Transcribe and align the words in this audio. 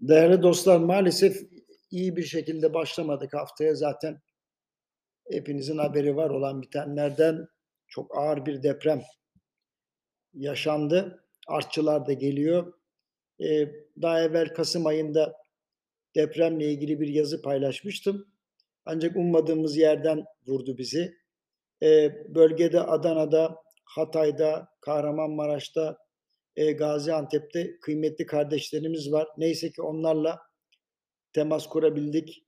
Değerli 0.00 0.42
dostlar, 0.42 0.78
maalesef 0.78 1.42
iyi 1.90 2.16
bir 2.16 2.22
şekilde 2.22 2.74
başlamadık 2.74 3.34
haftaya. 3.34 3.74
Zaten 3.74 4.20
hepinizin 5.30 5.78
haberi 5.78 6.16
var 6.16 6.30
olan 6.30 6.62
bitenlerden. 6.62 7.46
Çok 7.88 8.18
ağır 8.18 8.46
bir 8.46 8.62
deprem 8.62 9.02
yaşandı. 10.34 11.24
Artçılar 11.48 12.06
da 12.06 12.12
geliyor. 12.12 12.72
Eee, 13.38 13.74
daha 14.02 14.22
evvel 14.22 14.54
kasım 14.54 14.86
ayında 14.86 15.34
depremle 16.16 16.72
ilgili 16.72 17.00
bir 17.00 17.08
yazı 17.08 17.42
paylaşmıştım. 17.42 18.26
Ancak 18.86 19.16
ummadığımız 19.16 19.76
yerden 19.76 20.24
vurdu 20.46 20.78
bizi. 20.78 21.14
Eee, 21.82 22.26
bölgede 22.28 22.80
Adana'da, 22.80 23.56
Hatay'da, 23.84 24.68
Kahramanmaraş'ta, 24.80 25.98
eee, 26.56 26.72
Gaziantep'te 26.72 27.80
kıymetli 27.80 28.26
kardeşlerimiz 28.26 29.12
var. 29.12 29.28
Neyse 29.38 29.70
ki 29.72 29.82
onlarla 29.82 30.38
temas 31.32 31.66
kurabildik. 31.66 32.42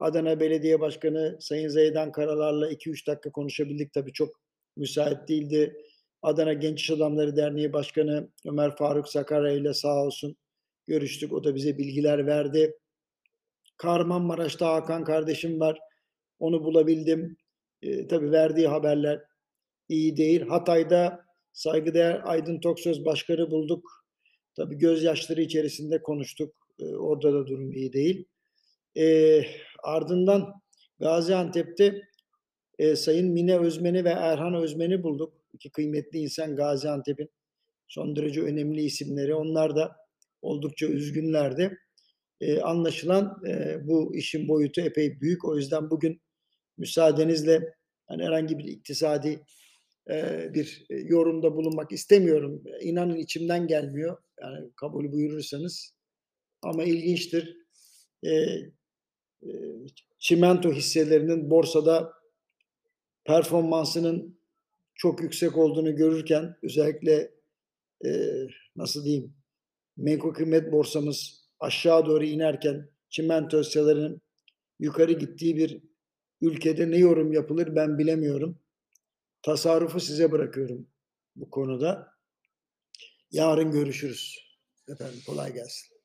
Adana 0.00 0.40
Belediye 0.40 0.80
Başkanı 0.80 1.36
Sayın 1.40 1.68
Zeydan 1.68 2.12
Karalar'la 2.12 2.70
2-3 2.70 3.06
dakika 3.06 3.32
konuşabildik. 3.32 3.92
Tabii 3.92 4.12
çok 4.12 4.40
müsait 4.76 5.28
değildi. 5.28 5.76
Adana 6.22 6.52
Genç 6.52 6.80
İş 6.80 6.90
Adamları 6.90 7.36
Derneği 7.36 7.72
Başkanı 7.72 8.28
Ömer 8.46 8.76
Faruk 8.76 9.08
Sakarya 9.08 9.52
ile 9.52 9.74
sağ 9.74 10.04
olsun 10.04 10.36
görüştük. 10.86 11.32
O 11.32 11.44
da 11.44 11.54
bize 11.54 11.78
bilgiler 11.78 12.26
verdi. 12.26 12.78
Kahramanmaraş'ta 13.76 14.72
Hakan 14.74 15.04
kardeşim 15.04 15.60
var. 15.60 15.78
Onu 16.38 16.64
bulabildim. 16.64 17.36
Eee, 17.82 18.06
tabii 18.08 18.32
verdiği 18.32 18.68
haberler 18.68 19.22
iyi 19.88 20.16
değil. 20.16 20.40
Hatay'da 20.40 21.25
saygıdeğer 21.56 22.22
Aydın 22.24 22.60
Toksöz 22.60 23.06
Başkanı 23.06 23.52
bulduk. 23.52 24.06
Tabii 24.56 24.78
gözyaşları 24.78 25.42
içerisinde 25.42 26.02
konuştuk. 26.02 26.54
Eee, 26.80 26.96
orada 26.96 27.34
da 27.34 27.48
durum 27.48 27.72
iyi 27.72 27.94
değil. 27.94 28.26
Eee, 28.96 29.48
ardından 29.84 30.54
Gaziantep'te, 31.00 32.02
eee, 32.80 32.96
Sayın 32.96 33.28
Mine 33.32 33.58
Özmen'i 33.60 34.04
ve 34.04 34.10
Erhan 34.10 34.54
Özmen'i 34.54 35.04
bulduk. 35.04 35.34
2 35.54 35.70
kıymetli 35.70 36.20
insan 36.20 36.56
Gaziantep'in 36.56 37.30
son 37.88 38.16
derece 38.16 38.42
önemli 38.42 38.82
isimleri. 38.82 39.34
Onlar 39.36 39.76
da 39.76 39.96
oldukça 40.42 40.86
üzgünlerdi. 40.88 41.78
Eee, 42.42 42.60
anlaşılan, 42.60 43.42
eee, 43.46 43.80
bu 43.84 44.16
işin 44.16 44.48
boyutu 44.48 44.82
epey 44.82 45.20
büyük. 45.22 45.46
O 45.46 45.56
yüzden 45.58 45.90
bugün 45.90 46.20
müsaadenizle, 46.78 47.74
hani, 48.08 48.24
herhangi 48.24 48.58
bir 48.58 48.64
iktisadi, 48.64 49.40
bir, 50.54 50.86
yorumda 50.90 51.56
bulunmak 51.56 51.92
istemiyorum. 51.92 52.62
İnanın 52.80 53.16
içimden 53.16 53.66
gelmiyor. 53.66 54.18
Yani 54.40 54.70
kabul 54.76 55.12
buyurursanız. 55.12 55.96
Ama 56.62 56.84
ilginçtir. 56.84 57.56
Çimento 60.18 60.72
hisselerinin 60.72 61.50
borsada 61.50 62.12
performansının 63.24 64.40
çok 64.94 65.22
yüksek 65.22 65.56
olduğunu 65.56 65.96
görürken 65.96 66.56
özellikle, 66.62 67.30
nasıl 68.76 69.04
diyeyim, 69.04 69.34
menkul 69.96 70.34
kıymet 70.34 70.72
borsamız 70.72 71.46
aşağı 71.60 72.06
doğru 72.06 72.24
inerken 72.24 72.88
çimento 73.10 73.60
hisselerinin 73.60 74.22
yukarı 74.78 75.12
gittiği 75.12 75.56
bir 75.56 75.82
ülkede 76.40 76.90
ne 76.90 76.98
yorum 76.98 77.32
yapılır 77.32 77.76
ben 77.76 77.98
bilemiyorum. 77.98 78.58
Tasarrufu 79.46 80.00
size 80.00 80.32
bırakıyorum 80.32 80.86
bu 81.36 81.50
konuda. 81.50 82.12
Yarın 83.30 83.72
görüşürüz. 83.72 84.38
Efendim 84.88 85.20
kolay 85.26 85.54
gelsin. 85.54 85.95